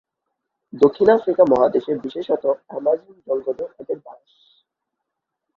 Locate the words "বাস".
4.05-4.23